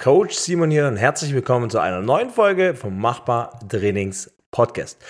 Coach 0.00 0.34
Simon 0.34 0.72
hier 0.72 0.88
und 0.88 0.96
herzlich 0.96 1.32
willkommen 1.32 1.70
zu 1.70 1.78
einer 1.78 2.02
neuen 2.02 2.28
Folge 2.28 2.74
vom 2.74 2.98
Machbar 3.00 3.60
Trainings 3.68 4.34
Podcast. 4.50 5.00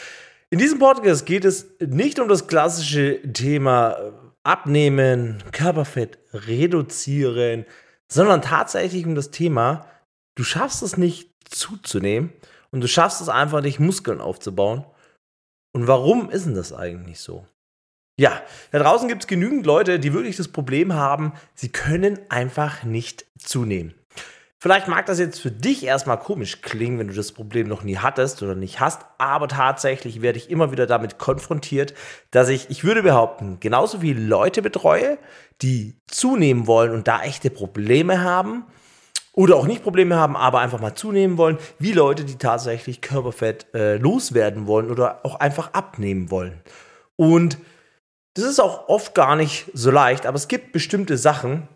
In 0.51 0.59
diesem 0.59 0.79
Podcast 0.79 1.25
geht 1.25 1.47
es 1.47 1.67
nicht 1.81 2.19
um 2.19 2.29
das 2.29 2.49
klassische 2.49 3.23
Thema 3.33 3.97
Abnehmen, 4.43 5.43
Körperfett 5.53 6.19
reduzieren, 6.35 7.65
sondern 8.09 8.43
tatsächlich 8.43 9.07
um 9.07 9.15
das 9.15 9.31
Thema, 9.31 9.87
du 10.35 10.45
schaffst 10.45 10.83
es 10.83 10.99
nicht 10.99 11.31
zuzunehmen 11.49 12.35
und 12.71 12.83
du 12.83 12.87
schaffst 12.87 13.23
es 13.23 13.31
einfach 13.31 13.63
nicht, 13.63 13.81
Muskeln 13.81 14.21
aufzubauen. 14.21 14.85
Und 15.73 15.87
warum 15.87 16.29
ist 16.29 16.45
denn 16.45 16.55
das 16.55 16.75
eigentlich 16.75 17.21
so? 17.21 17.47
Ja, 18.21 18.43
da 18.71 18.81
draußen 18.81 19.09
gibt 19.09 19.23
es 19.23 19.29
genügend 19.29 19.65
Leute, 19.65 19.99
die 19.99 20.13
wirklich 20.13 20.37
das 20.37 20.49
Problem 20.49 20.93
haben, 20.93 21.33
sie 21.55 21.71
können 21.71 22.19
einfach 22.29 22.85
nicht 22.85 23.25
zunehmen. 23.39 23.95
Vielleicht 24.65 24.89
mag 24.89 25.05
das 25.05 25.19
jetzt 25.19 25.41
für 25.41 25.51
dich 25.51 25.85
erstmal 25.85 26.19
komisch 26.19 26.63
klingen, 26.63 26.99
wenn 26.99 27.09
du 27.09 27.13
das 27.13 27.33
Problem 27.33 27.69
noch 27.69 27.83
nie 27.83 27.99
hattest 27.99 28.43
oder 28.43 28.55
nicht 28.55 28.81
hast, 28.81 29.03
aber 29.19 29.47
tatsächlich 29.47 30.23
werde 30.23 30.39
ich 30.39 30.49
immer 30.49 30.73
wieder 30.73 30.87
damit 30.87 31.19
konfrontiert, 31.19 31.93
dass 32.31 32.49
ich, 32.49 32.71
ich 32.71 32.83
würde 32.83 33.03
behaupten, 33.03 33.59
genauso 33.61 33.99
viele 33.99 34.23
Leute 34.23 34.63
betreue, 34.63 35.19
die 35.61 36.01
zunehmen 36.07 36.67
wollen 36.67 36.93
und 36.93 37.07
da 37.07 37.21
echte 37.21 37.51
Probleme 37.51 38.23
haben 38.23 38.65
oder 39.35 39.57
auch 39.57 39.67
nicht 39.67 39.83
Probleme 39.83 40.17
haben, 40.17 40.35
aber 40.35 40.61
einfach 40.61 40.81
mal 40.81 40.95
zunehmen 40.95 41.37
wollen, 41.37 41.59
wie 41.79 41.93
Leute, 41.93 42.25
die 42.25 42.39
tatsächlich 42.39 43.03
Körperfett 43.03 43.67
äh, 43.75 43.99
loswerden 43.99 44.67
wollen 44.67 44.91
oder 44.91 45.27
auch 45.27 45.41
einfach 45.41 45.75
abnehmen 45.75 46.31
wollen. 46.31 46.63
Und 47.17 47.59
das 48.33 48.47
ist 48.47 48.61
auch 48.61 48.89
oft 48.89 49.15
gar 49.15 49.37
nicht 49.37 49.71
so 49.75 49.91
leicht, 49.91 50.25
aber 50.25 50.37
es 50.37 50.49
gibt 50.49 50.73
bestimmte 50.73 51.19
Sachen, 51.19 51.69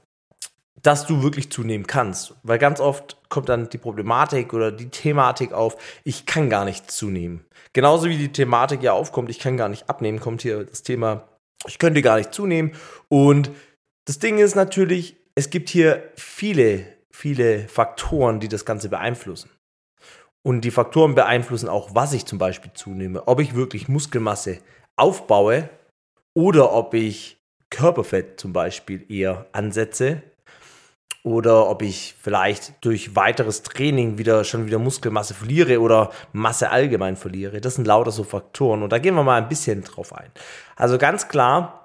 dass 0.83 1.07
du 1.07 1.23
wirklich 1.23 1.51
zunehmen 1.51 1.87
kannst. 1.87 2.35
Weil 2.43 2.59
ganz 2.59 2.81
oft 2.81 3.17
kommt 3.29 3.49
dann 3.49 3.69
die 3.69 3.79
Problematik 3.79 4.53
oder 4.53 4.73
die 4.73 4.91
Thematik 4.91 5.53
auf, 5.53 5.77
ich 6.05 6.27
kann 6.27 6.51
gar 6.51 6.65
nicht 6.65 6.91
zunehmen. 6.91 7.45
Genauso 7.73 8.09
wie 8.09 8.17
die 8.17 8.33
Thematik 8.33 8.83
ja 8.83 8.93
aufkommt, 8.93 9.31
ich 9.31 9.39
kann 9.39 9.57
gar 9.57 9.69
nicht 9.69 9.89
abnehmen, 9.89 10.21
kommt 10.21 10.43
hier 10.43 10.65
das 10.65 10.83
Thema, 10.83 11.29
ich 11.67 11.79
könnte 11.79 12.03
gar 12.03 12.19
nicht 12.19 12.33
zunehmen. 12.33 12.73
Und 13.09 13.51
das 14.07 14.19
Ding 14.19 14.39
ist 14.39 14.55
natürlich, 14.55 15.17
es 15.35 15.51
gibt 15.51 15.69
hier 15.69 16.11
viele, 16.17 16.87
viele 17.11 17.69
Faktoren, 17.69 18.41
die 18.41 18.49
das 18.49 18.65
Ganze 18.65 18.89
beeinflussen. 18.89 19.51
Und 20.43 20.63
die 20.63 20.71
Faktoren 20.71 21.15
beeinflussen 21.15 21.69
auch, 21.69 21.95
was 21.95 22.13
ich 22.13 22.25
zum 22.25 22.39
Beispiel 22.39 22.73
zunehme. 22.73 23.27
Ob 23.27 23.41
ich 23.41 23.55
wirklich 23.55 23.89
Muskelmasse 23.89 24.61
aufbaue 24.97 25.69
oder 26.35 26.73
ob 26.73 26.95
ich 26.95 27.39
Körperfett 27.71 28.41
zum 28.41 28.53
Beispiel 28.53 29.05
eher 29.11 29.47
ansetze 29.53 30.23
oder 31.23 31.69
ob 31.69 31.83
ich 31.83 32.15
vielleicht 32.21 32.85
durch 32.85 33.17
weiteres 33.17 33.63
Training 33.63 34.19
wieder 34.19 34.45
schon 34.45 34.67
wieder 34.67 34.79
Muskelmasse 34.79 35.35
verliere 35.35 35.81
oder 35.81 36.11
Masse 36.33 36.71
allgemein 36.71 37.17
verliere. 37.17 37.61
Das 37.61 37.75
sind 37.75 37.87
lauter 37.87 38.11
so 38.11 38.25
Faktoren 38.25 38.83
und 38.83 38.93
da 38.93 38.99
gehen 38.99 39.15
wir 39.15 39.25
mal 39.25 39.41
ein 39.41 39.49
bisschen 39.49 39.83
drauf 39.83 40.13
ein. 40.13 40.31
Also 40.77 40.97
ganz 40.99 41.29
klar 41.29 41.79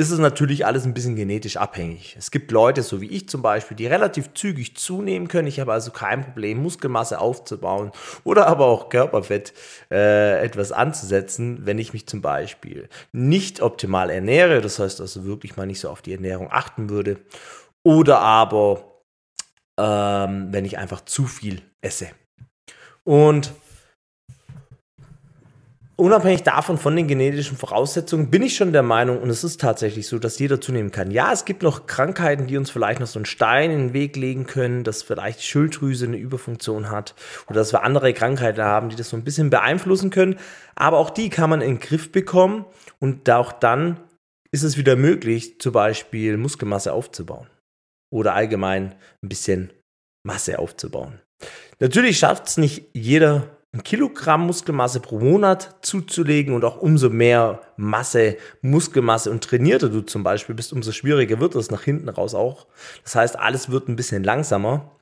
ist 0.00 0.12
es 0.12 0.20
natürlich 0.20 0.64
alles 0.64 0.84
ein 0.84 0.94
bisschen 0.94 1.16
genetisch 1.16 1.56
abhängig. 1.56 2.14
Es 2.16 2.30
gibt 2.30 2.52
Leute, 2.52 2.82
so 2.82 3.00
wie 3.00 3.08
ich 3.08 3.28
zum 3.28 3.42
Beispiel, 3.42 3.76
die 3.76 3.88
relativ 3.88 4.32
zügig 4.32 4.76
zunehmen 4.76 5.26
können. 5.26 5.48
Ich 5.48 5.58
habe 5.58 5.72
also 5.72 5.90
kein 5.90 6.22
Problem, 6.22 6.62
Muskelmasse 6.62 7.20
aufzubauen 7.20 7.90
oder 8.22 8.46
aber 8.46 8.66
auch 8.66 8.90
Körperfett 8.90 9.52
äh, 9.90 10.40
etwas 10.40 10.70
anzusetzen, 10.70 11.66
wenn 11.66 11.78
ich 11.78 11.94
mich 11.94 12.06
zum 12.06 12.22
Beispiel 12.22 12.88
nicht 13.10 13.60
optimal 13.60 14.08
ernähre. 14.10 14.60
Das 14.60 14.78
heißt 14.78 15.00
also 15.00 15.24
wirklich 15.24 15.56
mal 15.56 15.66
nicht 15.66 15.80
so 15.80 15.90
auf 15.90 16.00
die 16.00 16.12
Ernährung 16.12 16.46
achten 16.48 16.90
würde 16.90 17.16
oder 17.88 18.20
aber, 18.20 19.00
ähm, 19.80 20.48
wenn 20.50 20.66
ich 20.66 20.76
einfach 20.76 21.06
zu 21.06 21.24
viel 21.24 21.62
esse. 21.80 22.08
Und 23.02 23.54
unabhängig 25.96 26.42
davon, 26.42 26.76
von 26.76 26.94
den 26.94 27.08
genetischen 27.08 27.56
Voraussetzungen, 27.56 28.28
bin 28.28 28.42
ich 28.42 28.56
schon 28.56 28.74
der 28.74 28.82
Meinung, 28.82 29.22
und 29.22 29.30
es 29.30 29.42
ist 29.42 29.62
tatsächlich 29.62 30.06
so, 30.06 30.18
dass 30.18 30.38
jeder 30.38 30.60
zunehmen 30.60 30.90
kann. 30.90 31.10
Ja, 31.10 31.32
es 31.32 31.46
gibt 31.46 31.62
noch 31.62 31.86
Krankheiten, 31.86 32.46
die 32.46 32.58
uns 32.58 32.68
vielleicht 32.68 33.00
noch 33.00 33.06
so 33.06 33.20
einen 33.20 33.24
Stein 33.24 33.70
in 33.70 33.78
den 33.78 33.92
Weg 33.94 34.16
legen 34.16 34.46
können, 34.46 34.84
dass 34.84 35.02
vielleicht 35.02 35.42
Schilddrüse 35.42 36.04
eine 36.04 36.18
Überfunktion 36.18 36.90
hat 36.90 37.14
oder 37.46 37.60
dass 37.60 37.72
wir 37.72 37.84
andere 37.84 38.12
Krankheiten 38.12 38.60
haben, 38.64 38.90
die 38.90 38.96
das 38.96 39.08
so 39.08 39.16
ein 39.16 39.24
bisschen 39.24 39.48
beeinflussen 39.48 40.10
können. 40.10 40.36
Aber 40.74 40.98
auch 40.98 41.08
die 41.08 41.30
kann 41.30 41.48
man 41.48 41.62
in 41.62 41.76
den 41.76 41.80
Griff 41.80 42.12
bekommen 42.12 42.66
und 42.98 43.30
auch 43.30 43.50
dann 43.50 43.98
ist 44.50 44.62
es 44.62 44.76
wieder 44.76 44.94
möglich, 44.94 45.58
zum 45.58 45.72
Beispiel 45.72 46.36
Muskelmasse 46.36 46.92
aufzubauen 46.92 47.46
oder 48.10 48.34
allgemein 48.34 48.94
ein 49.22 49.28
bisschen 49.28 49.72
Masse 50.22 50.58
aufzubauen. 50.58 51.20
Natürlich 51.80 52.18
schafft 52.18 52.48
es 52.48 52.56
nicht 52.56 52.86
jeder, 52.92 53.58
ein 53.72 53.82
Kilogramm 53.82 54.46
Muskelmasse 54.46 55.00
pro 55.00 55.20
Monat 55.20 55.76
zuzulegen 55.82 56.54
und 56.54 56.64
auch 56.64 56.78
umso 56.78 57.10
mehr 57.10 57.60
Masse, 57.76 58.36
Muskelmasse 58.62 59.30
und 59.30 59.44
trainierter 59.44 59.90
du 59.90 60.00
zum 60.00 60.22
Beispiel 60.22 60.54
bist, 60.54 60.72
umso 60.72 60.92
schwieriger 60.92 61.38
wird 61.38 61.54
es 61.54 61.70
nach 61.70 61.82
hinten 61.82 62.08
raus 62.08 62.34
auch. 62.34 62.66
Das 63.04 63.14
heißt, 63.14 63.38
alles 63.38 63.70
wird 63.70 63.88
ein 63.88 63.96
bisschen 63.96 64.24
langsamer. 64.24 64.96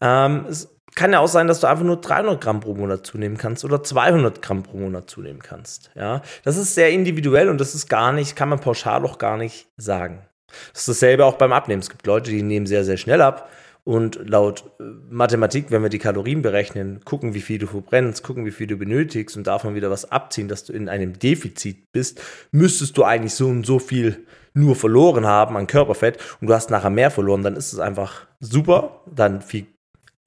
Ähm, 0.00 0.46
es 0.48 0.68
kann 0.94 1.12
ja 1.12 1.18
auch 1.18 1.28
sein, 1.28 1.48
dass 1.48 1.60
du 1.60 1.66
einfach 1.66 1.84
nur 1.84 2.00
300 2.00 2.40
Gramm 2.40 2.60
pro 2.60 2.74
Monat 2.74 3.06
zunehmen 3.06 3.36
kannst 3.36 3.64
oder 3.64 3.82
200 3.82 4.42
Gramm 4.42 4.62
pro 4.62 4.78
Monat 4.78 5.10
zunehmen 5.10 5.42
kannst. 5.42 5.90
Ja, 5.94 6.22
das 6.44 6.56
ist 6.56 6.74
sehr 6.74 6.90
individuell 6.90 7.48
und 7.48 7.60
das 7.60 7.74
ist 7.74 7.88
gar 7.88 8.12
nicht, 8.12 8.36
kann 8.36 8.48
man 8.48 8.60
pauschal 8.60 9.04
auch 9.04 9.18
gar 9.18 9.36
nicht 9.36 9.68
sagen. 9.76 10.26
Das 10.72 10.82
ist 10.82 10.88
dasselbe 10.88 11.24
auch 11.24 11.34
beim 11.34 11.52
Abnehmen. 11.52 11.80
Es 11.80 11.90
gibt 11.90 12.06
Leute, 12.06 12.30
die 12.30 12.42
nehmen 12.42 12.66
sehr, 12.66 12.84
sehr 12.84 12.96
schnell 12.96 13.22
ab. 13.22 13.50
Und 13.84 14.20
laut 14.28 14.64
äh, 14.80 14.82
Mathematik, 15.08 15.70
wenn 15.70 15.82
wir 15.82 15.88
die 15.88 15.98
Kalorien 15.98 16.42
berechnen, 16.42 17.00
gucken, 17.04 17.32
wie 17.32 17.40
viel 17.40 17.58
du 17.58 17.66
verbrennst, 17.66 18.22
gucken, 18.22 18.44
wie 18.44 18.50
viel 18.50 18.66
du 18.66 18.76
benötigst 18.76 19.34
und 19.36 19.46
davon 19.46 19.74
wieder 19.74 19.90
was 19.90 20.12
abziehen, 20.12 20.48
dass 20.48 20.64
du 20.64 20.74
in 20.74 20.90
einem 20.90 21.18
Defizit 21.18 21.90
bist, 21.90 22.20
müsstest 22.52 22.98
du 22.98 23.04
eigentlich 23.04 23.32
so 23.32 23.48
und 23.48 23.64
so 23.64 23.78
viel 23.78 24.26
nur 24.52 24.76
verloren 24.76 25.26
haben 25.26 25.56
an 25.56 25.66
Körperfett 25.66 26.18
und 26.40 26.48
du 26.48 26.54
hast 26.54 26.68
nachher 26.68 26.90
mehr 26.90 27.10
verloren, 27.10 27.42
dann 27.42 27.56
ist 27.56 27.72
es 27.72 27.78
einfach 27.78 28.26
super, 28.40 29.00
dann 29.06 29.40
viel 29.40 29.66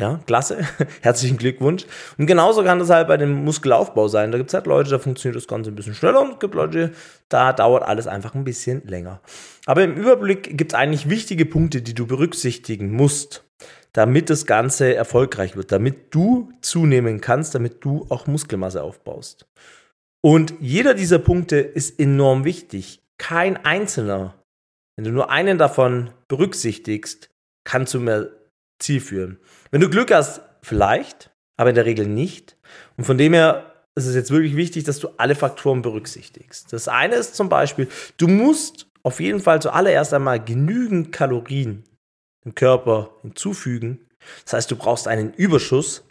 ja, 0.02 0.20
klasse. 0.26 0.68
Herzlichen 1.02 1.38
Glückwunsch. 1.38 1.86
Und 2.18 2.26
genauso 2.26 2.64
kann 2.64 2.80
das 2.80 2.90
halt 2.90 3.08
bei 3.08 3.18
dem 3.18 3.46
Muskelaufbau 3.46 4.08
sein. 4.08 4.32
Da 4.32 4.40
gibt 4.40 4.50
es 4.50 4.54
halt 4.56 4.66
Leute, 4.66 4.90
da 4.90 5.00
funktioniert 5.00 5.36
das 5.36 5.48
Ganze 5.48 5.70
ein 5.70 5.76
bisschen 5.76 5.94
schneller 5.94 6.22
und 6.22 6.34
es 6.34 6.40
gibt 6.40 6.56
Leute, 6.56 6.92
da 7.30 7.54
dauert 7.54 7.84
alles 7.84 8.08
einfach 8.08 8.34
ein 8.34 8.44
bisschen 8.44 8.82
länger. 8.88 9.22
Aber 9.68 9.84
im 9.84 9.94
Überblick 9.94 10.58
gibt 10.58 10.74
es 10.74 10.78
eigentlich 10.78 11.08
wichtige 11.08 11.46
Punkte, 11.46 11.84
die 11.84 11.94
du 11.94 12.08
berücksichtigen 12.08 12.92
musst, 12.92 13.44
damit 13.94 14.32
das 14.32 14.48
Ganze 14.48 14.96
erfolgreich 14.96 15.56
wird, 15.56 15.72
damit 15.72 16.16
du 16.16 16.52
zunehmen 16.62 17.22
kannst, 17.22 17.54
damit 17.54 17.86
du 17.86 18.08
auch 18.10 18.26
Muskelmasse 18.26 18.82
aufbaust. 18.82 19.46
Und 20.24 20.56
jeder 20.60 20.96
dieser 20.96 21.20
Punkte 21.20 21.58
ist 21.58 22.00
enorm 22.00 22.44
wichtig. 22.44 23.04
Kein 23.20 23.64
einzelner, 23.66 24.34
wenn 24.96 25.06
du 25.06 25.12
nur 25.12 25.30
einen 25.30 25.60
davon 25.60 26.10
berücksichtigst, 26.28 27.30
kannst 27.64 27.94
du 27.94 28.00
mehr 28.00 28.30
Ziel 28.82 29.00
führen. 29.02 29.40
Wenn 29.72 29.82
du 29.82 29.90
Glück 29.90 30.14
hast, 30.14 30.42
vielleicht, 30.62 31.32
aber 31.58 31.70
in 31.70 31.76
der 31.76 31.86
Regel 31.86 32.08
nicht. 32.08 32.58
Und 32.98 33.06
von 33.06 33.18
dem 33.18 33.34
her 33.34 33.72
ist 33.96 34.06
es 34.06 34.16
jetzt 34.16 34.32
wirklich 34.32 34.56
wichtig, 34.56 34.84
dass 34.84 35.00
du 35.00 35.10
alle 35.18 35.36
Faktoren 35.36 35.82
berücksichtigst. 35.82 36.72
Das 36.72 36.88
eine 36.88 37.16
ist 37.16 37.36
zum 37.36 37.50
Beispiel, 37.50 37.88
du 38.18 38.28
musst 38.28 38.88
auf 39.04 39.20
jeden 39.20 39.40
Fall 39.40 39.62
zuallererst 39.62 40.14
einmal 40.14 40.44
genügend 40.44 41.12
Kalorien 41.12 41.84
im 42.46 42.56
Körper 42.56 43.12
hinzufügen. 43.22 44.08
Das 44.46 44.54
heißt, 44.54 44.72
du 44.72 44.76
brauchst 44.76 45.08
einen 45.08 45.34
Überschuss, 45.34 46.04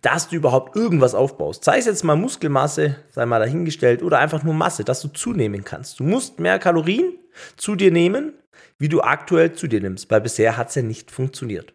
dass 0.00 0.28
du 0.28 0.36
überhaupt 0.36 0.76
irgendwas 0.76 1.14
aufbaust. 1.14 1.64
Sei 1.64 1.78
es 1.78 1.86
jetzt 1.86 2.04
mal 2.04 2.16
Muskelmasse, 2.16 2.96
sei 3.10 3.26
mal 3.26 3.38
dahingestellt, 3.38 4.02
oder 4.02 4.18
einfach 4.18 4.42
nur 4.42 4.54
Masse, 4.54 4.84
dass 4.84 5.00
du 5.00 5.08
zunehmen 5.08 5.64
kannst. 5.64 6.00
Du 6.00 6.04
musst 6.04 6.40
mehr 6.40 6.58
Kalorien 6.58 7.18
zu 7.56 7.76
dir 7.76 7.90
nehmen, 7.90 8.34
wie 8.78 8.88
du 8.88 9.00
aktuell 9.00 9.52
zu 9.52 9.68
dir 9.68 9.80
nimmst, 9.80 10.10
weil 10.10 10.20
bisher 10.20 10.56
hat 10.56 10.70
es 10.70 10.74
ja 10.74 10.82
nicht 10.82 11.10
funktioniert. 11.10 11.74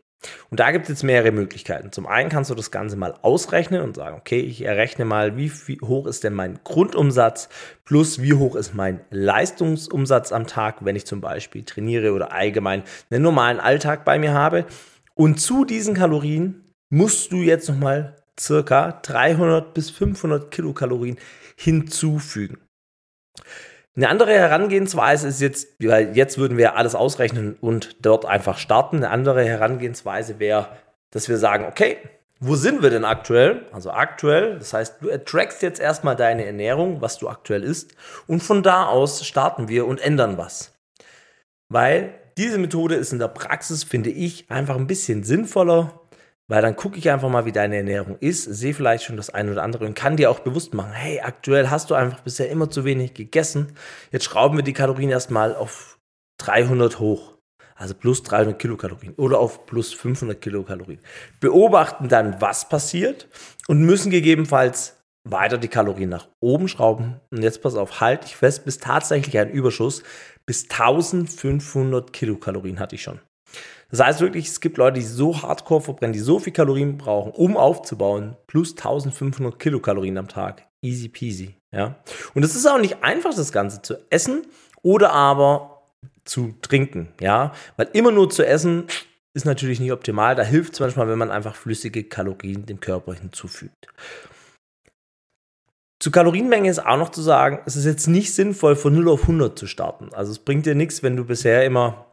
Und 0.50 0.60
da 0.60 0.72
gibt 0.72 0.84
es 0.84 0.90
jetzt 0.90 1.04
mehrere 1.04 1.32
Möglichkeiten. 1.32 1.92
Zum 1.92 2.08
einen 2.08 2.30
kannst 2.30 2.50
du 2.50 2.56
das 2.56 2.72
Ganze 2.72 2.96
mal 2.96 3.16
ausrechnen 3.22 3.82
und 3.82 3.96
sagen, 3.96 4.18
okay, 4.18 4.40
ich 4.40 4.64
errechne 4.64 5.06
mal, 5.06 5.38
wie 5.38 5.50
viel, 5.50 5.80
hoch 5.82 6.08
ist 6.08 6.24
denn 6.24 6.34
mein 6.34 6.60
Grundumsatz 6.64 7.50
plus 7.86 8.22
wie 8.22 8.34
hoch 8.34 8.56
ist 8.56 8.74
mein 8.74 9.02
Leistungsumsatz 9.10 10.32
am 10.32 10.48
Tag, 10.48 10.86
wenn 10.86 10.96
ich 10.96 11.06
zum 11.06 11.22
Beispiel 11.22 11.64
trainiere 11.64 12.14
oder 12.14 12.32
allgemein 12.32 12.84
einen 13.10 13.24
normalen 13.24 13.60
Alltag 13.60 14.06
bei 14.06 14.20
mir 14.20 14.34
habe. 14.34 14.66
Und 15.16 15.40
zu 15.40 15.66
diesen 15.66 15.96
Kalorien 15.96 16.64
musst 16.90 17.32
du 17.32 17.38
jetzt 17.38 17.70
nochmal 17.70 18.16
circa 18.40 19.00
300 19.02 19.74
bis 19.74 19.90
500 19.90 20.52
Kilokalorien 20.52 21.18
hinzufügen. 21.56 22.60
Eine 23.98 24.10
andere 24.10 24.32
Herangehensweise 24.32 25.28
ist 25.28 25.42
jetzt, 25.42 25.70
weil 25.80 26.16
jetzt 26.16 26.38
würden 26.38 26.56
wir 26.56 26.78
alles 26.78 26.94
ausrechnen 26.94 27.58
und 27.60 28.06
dort 28.06 28.26
einfach 28.26 28.60
starten. 28.60 28.98
Eine 28.98 29.10
andere 29.10 29.44
Herangehensweise 29.44 30.38
wäre, 30.38 30.70
dass 31.10 31.28
wir 31.28 31.40
sagen, 31.40 31.66
okay, 31.66 31.98
wo 32.40 32.54
sind 32.54 32.84
wir 32.84 32.92
denn 32.92 33.06
aktuell? 33.06 33.66
Also 33.72 33.90
aktuell, 33.90 34.60
das 34.60 34.74
heißt, 34.74 34.98
du 35.02 35.12
attrackst 35.12 35.64
jetzt 35.64 35.80
erstmal 35.80 36.16
deine 36.16 36.46
Ernährung, 36.46 37.02
was 37.02 37.18
du 37.18 37.28
aktuell 37.28 37.64
isst, 37.64 37.96
und 38.28 38.44
von 38.44 38.62
da 38.62 38.86
aus 38.86 39.26
starten 39.26 39.68
wir 39.68 39.88
und 39.88 40.00
ändern 40.00 40.38
was. 40.38 40.78
Weil 41.68 42.14
Diese 42.38 42.60
Methode 42.60 42.94
ist 42.94 43.12
in 43.12 43.18
der 43.18 43.30
Praxis, 43.30 43.84
finde 43.84 44.12
ich, 44.12 44.52
einfach 44.52 44.76
ein 44.76 44.86
bisschen 44.86 45.24
sinnvoller, 45.24 46.02
weil 46.48 46.62
dann 46.62 46.76
gucke 46.76 46.98
ich 46.98 47.10
einfach 47.10 47.30
mal, 47.30 47.46
wie 47.46 47.52
deine 47.52 47.78
Ernährung 47.78 48.18
ist, 48.20 48.44
sehe 48.44 48.74
vielleicht 48.74 49.04
schon 49.04 49.18
das 49.18 49.30
eine 49.30 49.52
oder 49.52 49.64
andere 49.64 49.86
und 49.86 49.96
kann 49.96 50.18
dir 50.18 50.32
auch 50.32 50.40
bewusst 50.40 50.74
machen, 50.74 50.94
hey, 50.94 51.20
aktuell 51.20 51.70
hast 51.70 51.90
du 51.90 51.96
einfach 51.96 52.22
bisher 52.22 52.50
immer 52.50 52.70
zu 52.70 52.86
wenig 52.86 53.14
gegessen. 53.14 53.74
Jetzt 54.12 54.26
schrauben 54.26 54.58
wir 54.58 54.64
die 54.64 54.74
Kalorien 54.74 55.10
erstmal 55.10 55.56
auf 55.56 56.00
300 56.40 57.00
hoch. 57.00 57.34
Also 57.76 57.94
plus 57.94 58.24
300 58.24 58.58
Kilokalorien 58.58 59.14
oder 59.18 59.38
auf 59.38 59.68
plus 59.68 59.94
500 59.94 60.42
Kilokalorien. 60.42 61.00
Beobachten 61.40 62.10
dann, 62.10 62.42
was 62.42 62.70
passiert 62.70 63.28
und 63.68 63.82
müssen 63.82 64.10
gegebenenfalls 64.10 64.98
weiter 65.24 65.60
die 65.60 65.68
Kalorien 65.68 66.10
nach 66.10 66.28
oben 66.40 66.68
schrauben. 66.70 67.20
Und 67.30 67.44
jetzt 67.44 67.62
pass 67.62 67.76
auf, 67.76 68.02
halte 68.02 68.26
ich 68.26 68.36
fest, 68.36 68.66
bis 68.66 68.80
tatsächlich 68.80 69.38
ein 69.38 69.52
Überschuss 69.52 70.02
bis 70.48 70.64
1500 70.70 72.14
Kilokalorien 72.14 72.80
hatte 72.80 72.96
ich 72.96 73.04
schon. 73.04 73.20
Das 73.90 74.02
heißt 74.02 74.22
wirklich, 74.22 74.48
es 74.48 74.60
gibt 74.60 74.78
Leute, 74.78 75.00
die 75.00 75.06
so 75.06 75.42
hardcore 75.42 75.82
verbrennen, 75.82 76.14
die 76.14 76.20
so 76.20 76.40
viel 76.40 76.54
Kalorien 76.54 76.98
brauchen, 76.98 77.32
um 77.32 77.56
aufzubauen, 77.56 78.36
plus 78.48 78.72
1500 78.72 79.58
Kilokalorien 79.58 80.18
am 80.18 80.28
Tag. 80.28 80.68
Easy 80.82 81.08
peasy, 81.08 81.56
ja. 81.74 81.96
Und 82.34 82.44
es 82.44 82.56
ist 82.56 82.66
auch 82.66 82.80
nicht 82.80 83.04
einfach, 83.04 83.34
das 83.34 83.52
Ganze 83.52 83.82
zu 83.82 83.96
essen 84.10 84.46
oder 84.82 85.12
aber 85.12 85.84
zu 86.26 86.54
trinken, 86.62 87.10
ja. 87.22 87.54
Weil 87.78 87.90
immer 87.94 88.12
nur 88.12 88.30
zu 88.30 88.46
essen 88.46 88.88
ist 89.34 89.46
natürlich 89.46 89.80
nicht 89.80 89.92
optimal. 89.92 90.36
Da 90.36 90.44
hilft 90.44 90.74
es 90.74 90.80
manchmal, 90.80 91.08
wenn 91.08 91.18
man 91.18 91.32
einfach 91.32 91.56
flüssige 91.56 92.04
Kalorien 92.04 92.66
dem 92.66 92.80
Körper 92.80 93.14
hinzufügt. 93.14 93.88
Zur 96.00 96.12
Kalorienmenge 96.12 96.70
ist 96.70 96.86
auch 96.86 96.98
noch 96.98 97.10
zu 97.10 97.22
sagen, 97.22 97.60
es 97.66 97.76
ist 97.76 97.86
jetzt 97.86 98.08
nicht 98.08 98.34
sinnvoll, 98.34 98.76
von 98.76 98.94
0 98.94 99.10
auf 99.10 99.24
100 99.24 99.58
zu 99.58 99.66
starten. 99.66 100.10
Also 100.14 100.32
es 100.32 100.40
bringt 100.40 100.66
dir 100.66 100.76
nichts, 100.76 101.02
wenn 101.02 101.16
du 101.16 101.26
bisher 101.26 101.66
immer 101.66 102.07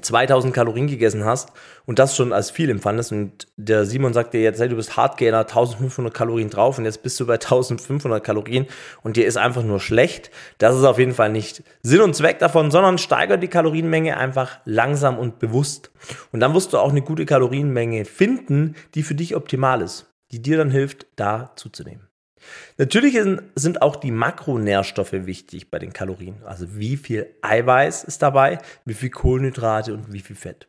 2000 0.00 0.54
Kalorien 0.54 0.86
gegessen 0.86 1.24
hast 1.24 1.52
und 1.84 1.98
das 1.98 2.16
schon 2.16 2.32
als 2.32 2.50
viel 2.50 2.70
empfandest 2.70 3.12
und 3.12 3.46
der 3.56 3.84
Simon 3.84 4.14
sagt 4.14 4.32
dir 4.32 4.40
jetzt, 4.40 4.58
hey, 4.58 4.68
du 4.68 4.76
bist 4.76 4.96
Hardgainer, 4.96 5.40
1500 5.40 6.14
Kalorien 6.14 6.48
drauf 6.48 6.78
und 6.78 6.86
jetzt 6.86 7.02
bist 7.02 7.20
du 7.20 7.26
bei 7.26 7.34
1500 7.34 8.24
Kalorien 8.24 8.66
und 9.02 9.16
dir 9.16 9.26
ist 9.26 9.36
einfach 9.36 9.62
nur 9.62 9.80
schlecht. 9.80 10.30
Das 10.58 10.76
ist 10.76 10.84
auf 10.84 10.98
jeden 10.98 11.14
Fall 11.14 11.30
nicht 11.30 11.62
Sinn 11.82 12.00
und 12.00 12.16
Zweck 12.16 12.38
davon, 12.38 12.70
sondern 12.70 12.96
steigert 12.96 13.42
die 13.42 13.48
Kalorienmenge 13.48 14.16
einfach 14.16 14.58
langsam 14.64 15.18
und 15.18 15.38
bewusst. 15.38 15.90
Und 16.32 16.40
dann 16.40 16.54
wirst 16.54 16.72
du 16.72 16.78
auch 16.78 16.90
eine 16.90 17.02
gute 17.02 17.26
Kalorienmenge 17.26 18.06
finden, 18.06 18.76
die 18.94 19.02
für 19.02 19.14
dich 19.14 19.36
optimal 19.36 19.82
ist, 19.82 20.06
die 20.30 20.40
dir 20.40 20.56
dann 20.56 20.70
hilft, 20.70 21.06
da 21.16 21.52
zuzunehmen. 21.56 22.11
Natürlich 22.78 23.18
sind 23.54 23.82
auch 23.82 23.96
die 23.96 24.10
Makronährstoffe 24.10 25.12
wichtig 25.12 25.70
bei 25.70 25.78
den 25.78 25.92
Kalorien. 25.92 26.36
Also 26.44 26.76
wie 26.76 26.96
viel 26.96 27.34
Eiweiß 27.42 28.04
ist 28.04 28.22
dabei, 28.22 28.58
wie 28.84 28.94
viel 28.94 29.10
Kohlenhydrate 29.10 29.94
und 29.94 30.12
wie 30.12 30.20
viel 30.20 30.36
Fett. 30.36 30.66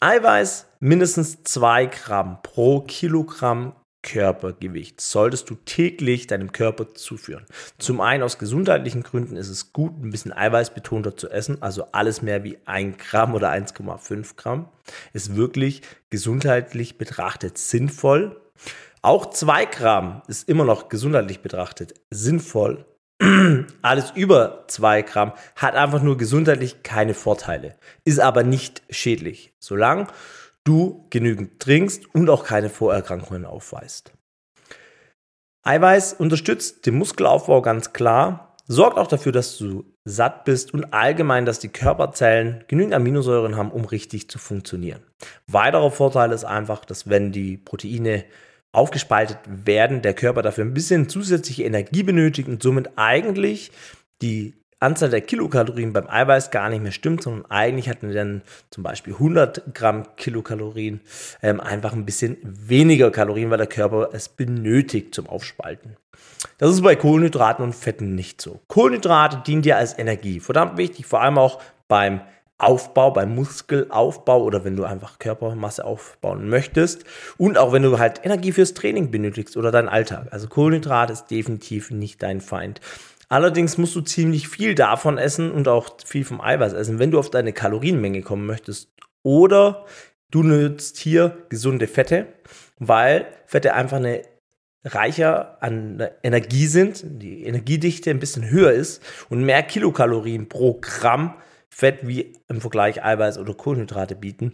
Eiweiß 0.00 0.66
mindestens 0.80 1.42
2 1.44 1.86
Gramm 1.86 2.42
pro 2.42 2.80
Kilogramm 2.80 3.74
Körpergewicht 4.04 5.00
solltest 5.00 5.50
du 5.50 5.56
täglich 5.56 6.26
deinem 6.26 6.52
Körper 6.52 6.94
zuführen. 6.94 7.46
Zum 7.78 8.00
einen 8.00 8.22
aus 8.22 8.38
gesundheitlichen 8.38 9.02
Gründen 9.02 9.36
ist 9.36 9.48
es 9.48 9.72
gut, 9.72 10.00
ein 10.00 10.10
bisschen 10.10 10.32
eiweißbetonter 10.32 11.16
zu 11.16 11.30
essen, 11.30 11.62
also 11.62 11.86
alles 11.92 12.22
mehr 12.22 12.44
wie 12.44 12.58
1 12.66 12.98
Gramm 12.98 13.34
oder 13.34 13.50
1,5 13.50 14.36
Gramm 14.36 14.68
ist 15.12 15.34
wirklich 15.34 15.82
gesundheitlich 16.10 16.98
betrachtet 16.98 17.58
sinnvoll. 17.58 18.40
Auch 19.04 19.28
2 19.28 19.66
Gramm 19.66 20.22
ist 20.28 20.48
immer 20.48 20.64
noch 20.64 20.88
gesundheitlich 20.88 21.42
betrachtet 21.42 21.92
sinnvoll. 22.08 22.86
Alles 23.82 24.12
über 24.12 24.64
2 24.68 25.02
Gramm 25.02 25.34
hat 25.56 25.74
einfach 25.74 26.00
nur 26.00 26.16
gesundheitlich 26.16 26.82
keine 26.82 27.12
Vorteile, 27.12 27.76
ist 28.06 28.18
aber 28.18 28.44
nicht 28.44 28.82
schädlich, 28.88 29.52
solange 29.60 30.06
du 30.64 31.06
genügend 31.10 31.60
trinkst 31.60 32.14
und 32.14 32.30
auch 32.30 32.44
keine 32.44 32.70
Vorerkrankungen 32.70 33.44
aufweist. 33.44 34.12
Eiweiß 35.64 36.14
unterstützt 36.14 36.86
den 36.86 36.94
Muskelaufbau 36.94 37.60
ganz 37.60 37.92
klar, 37.92 38.56
sorgt 38.66 38.96
auch 38.96 39.06
dafür, 39.06 39.32
dass 39.32 39.58
du 39.58 39.84
satt 40.06 40.46
bist 40.46 40.72
und 40.72 40.94
allgemein, 40.94 41.44
dass 41.44 41.58
die 41.58 41.68
Körperzellen 41.68 42.64
genügend 42.68 42.94
Aminosäuren 42.94 43.56
haben, 43.56 43.70
um 43.70 43.84
richtig 43.84 44.30
zu 44.30 44.38
funktionieren. 44.38 45.02
Weiterer 45.46 45.90
Vorteil 45.90 46.32
ist 46.32 46.44
einfach, 46.44 46.86
dass 46.86 47.06
wenn 47.10 47.32
die 47.32 47.58
Proteine 47.58 48.24
aufgespaltet 48.74 49.38
werden, 49.46 50.02
der 50.02 50.14
Körper 50.14 50.42
dafür 50.42 50.64
ein 50.64 50.74
bisschen 50.74 51.08
zusätzliche 51.08 51.64
Energie 51.64 52.02
benötigt 52.02 52.48
und 52.48 52.62
somit 52.62 52.90
eigentlich 52.96 53.70
die 54.22 54.54
Anzahl 54.80 55.08
der 55.08 55.22
Kilokalorien 55.22 55.92
beim 55.92 56.08
Eiweiß 56.08 56.50
gar 56.50 56.68
nicht 56.68 56.82
mehr 56.82 56.92
stimmt, 56.92 57.22
sondern 57.22 57.50
eigentlich 57.50 57.88
hatten 57.88 58.08
wir 58.08 58.14
dann 58.14 58.42
zum 58.70 58.82
Beispiel 58.82 59.14
100 59.14 59.74
Gramm 59.74 60.04
Kilokalorien 60.16 61.00
ähm, 61.42 61.60
einfach 61.60 61.92
ein 61.92 62.04
bisschen 62.04 62.36
weniger 62.42 63.10
Kalorien, 63.10 63.50
weil 63.50 63.58
der 63.58 63.66
Körper 63.66 64.10
es 64.12 64.28
benötigt 64.28 65.14
zum 65.14 65.26
Aufspalten. 65.28 65.96
Das 66.58 66.70
ist 66.70 66.82
bei 66.82 66.96
Kohlenhydraten 66.96 67.64
und 67.64 67.74
Fetten 67.74 68.14
nicht 68.14 68.42
so. 68.42 68.60
Kohlenhydrate 68.68 69.42
dienen 69.46 69.62
dir 69.62 69.78
als 69.78 69.98
Energie, 69.98 70.40
verdammt 70.40 70.76
wichtig, 70.76 71.06
vor 71.06 71.22
allem 71.22 71.38
auch 71.38 71.62
beim 71.88 72.20
Aufbau, 72.58 73.10
beim 73.10 73.34
Muskelaufbau 73.34 74.42
oder 74.42 74.64
wenn 74.64 74.76
du 74.76 74.84
einfach 74.84 75.18
Körpermasse 75.18 75.84
aufbauen 75.84 76.48
möchtest 76.48 77.04
und 77.36 77.58
auch 77.58 77.72
wenn 77.72 77.82
du 77.82 77.98
halt 77.98 78.24
Energie 78.24 78.52
fürs 78.52 78.74
Training 78.74 79.10
benötigst 79.10 79.56
oder 79.56 79.72
deinen 79.72 79.88
Alltag. 79.88 80.28
Also 80.30 80.46
Kohlenhydrat 80.46 81.10
ist 81.10 81.26
definitiv 81.26 81.90
nicht 81.90 82.22
dein 82.22 82.40
Feind. 82.40 82.80
Allerdings 83.28 83.76
musst 83.78 83.96
du 83.96 84.02
ziemlich 84.02 84.48
viel 84.48 84.76
davon 84.76 85.18
essen 85.18 85.50
und 85.50 85.66
auch 85.66 85.96
viel 86.04 86.24
vom 86.24 86.40
Eiweiß 86.40 86.74
essen, 86.74 87.00
wenn 87.00 87.10
du 87.10 87.18
auf 87.18 87.30
deine 87.30 87.52
Kalorienmenge 87.52 88.22
kommen 88.22 88.46
möchtest. 88.46 88.90
Oder 89.24 89.84
du 90.30 90.42
nutzt 90.42 90.98
hier 90.98 91.36
gesunde 91.48 91.88
Fette, 91.88 92.26
weil 92.78 93.26
Fette 93.46 93.74
einfach 93.74 93.96
eine 93.96 94.22
reicher 94.84 95.62
an 95.62 96.06
Energie 96.22 96.66
sind, 96.66 97.02
die 97.04 97.44
Energiedichte 97.44 98.10
ein 98.10 98.20
bisschen 98.20 98.48
höher 98.48 98.72
ist 98.72 99.02
und 99.30 99.42
mehr 99.42 99.62
Kilokalorien 99.62 100.48
pro 100.48 100.78
Gramm 100.80 101.34
Fett 101.74 102.06
wie 102.06 102.32
im 102.48 102.60
Vergleich 102.60 103.02
Eiweiß 103.02 103.36
oder 103.38 103.52
Kohlenhydrate 103.52 104.14
bieten 104.14 104.52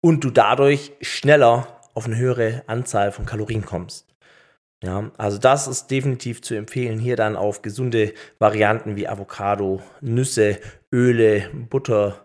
und 0.00 0.24
du 0.24 0.30
dadurch 0.30 0.92
schneller 1.02 1.66
auf 1.92 2.06
eine 2.06 2.16
höhere 2.16 2.62
Anzahl 2.66 3.12
von 3.12 3.26
Kalorien 3.26 3.66
kommst. 3.66 4.06
Ja, 4.82 5.10
also 5.18 5.36
das 5.36 5.68
ist 5.68 5.90
definitiv 5.90 6.40
zu 6.40 6.54
empfehlen. 6.54 6.98
Hier 6.98 7.14
dann 7.14 7.36
auf 7.36 7.60
gesunde 7.60 8.14
Varianten 8.38 8.96
wie 8.96 9.06
Avocado, 9.06 9.82
Nüsse, 10.00 10.58
Öle, 10.90 11.50
Butter. 11.52 12.24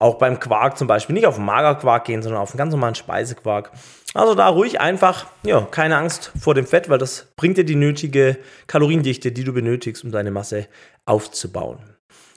Auch 0.00 0.16
beim 0.16 0.40
Quark 0.40 0.76
zum 0.76 0.88
Beispiel 0.88 1.14
nicht 1.14 1.26
auf 1.26 1.38
Magerquark 1.38 2.04
gehen, 2.04 2.20
sondern 2.20 2.42
auf 2.42 2.50
einen 2.50 2.58
ganz 2.58 2.72
normalen 2.72 2.96
Speisequark. 2.96 3.70
Also 4.12 4.34
da 4.34 4.48
ruhig 4.48 4.80
einfach, 4.80 5.26
ja, 5.44 5.60
keine 5.70 5.96
Angst 5.96 6.32
vor 6.38 6.54
dem 6.54 6.66
Fett, 6.66 6.88
weil 6.88 6.98
das 6.98 7.28
bringt 7.36 7.58
dir 7.58 7.64
die 7.64 7.76
nötige 7.76 8.38
Kaloriendichte, 8.66 9.30
die 9.30 9.44
du 9.44 9.52
benötigst, 9.52 10.02
um 10.02 10.10
deine 10.10 10.32
Masse 10.32 10.66
aufzubauen. 11.06 11.93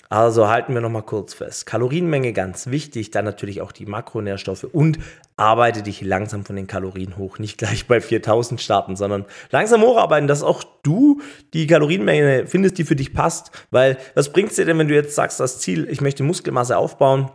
Also 0.09 0.47
halten 0.47 0.73
wir 0.73 0.81
nochmal 0.81 1.03
kurz 1.03 1.33
fest. 1.33 1.65
Kalorienmenge 1.65 2.31
ganz 2.31 2.67
wichtig, 2.67 3.11
dann 3.11 3.25
natürlich 3.25 3.61
auch 3.61 3.71
die 3.71 3.85
Makronährstoffe 3.85 4.63
und 4.63 4.99
arbeite 5.35 5.83
dich 5.83 6.01
langsam 6.01 6.45
von 6.45 6.55
den 6.55 6.67
Kalorien 6.67 7.17
hoch. 7.17 7.39
Nicht 7.39 7.57
gleich 7.57 7.87
bei 7.87 7.99
4000 7.99 8.61
starten, 8.61 8.95
sondern 8.95 9.25
langsam 9.51 9.81
hocharbeiten, 9.81 10.27
dass 10.27 10.43
auch 10.43 10.63
du 10.83 11.21
die 11.53 11.67
Kalorienmenge 11.67 12.47
findest, 12.47 12.77
die 12.77 12.85
für 12.85 12.95
dich 12.95 13.13
passt. 13.13 13.51
Weil 13.69 13.97
was 14.15 14.31
bringt 14.31 14.51
es 14.51 14.55
dir 14.55 14.65
denn, 14.65 14.77
wenn 14.77 14.87
du 14.87 14.95
jetzt 14.95 15.15
sagst, 15.15 15.39
das 15.39 15.59
Ziel, 15.59 15.87
ich 15.89 15.99
möchte 15.99 16.23
Muskelmasse 16.23 16.77
aufbauen? 16.77 17.29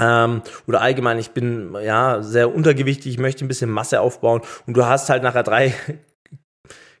Ähm, 0.00 0.42
oder 0.66 0.80
allgemein, 0.80 1.18
ich 1.18 1.30
bin 1.30 1.76
ja 1.82 2.20
sehr 2.22 2.52
untergewichtig, 2.52 3.12
ich 3.12 3.18
möchte 3.18 3.44
ein 3.44 3.48
bisschen 3.48 3.70
Masse 3.70 4.00
aufbauen 4.00 4.42
und 4.66 4.76
du 4.76 4.84
hast 4.84 5.08
halt 5.08 5.22
nachher 5.22 5.44
drei 5.44 5.72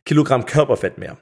Kilogramm 0.04 0.46
Körperfett 0.46 0.96
mehr 0.96 1.18